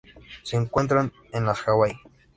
[0.41, 1.93] Se encuentran en las Hawaii.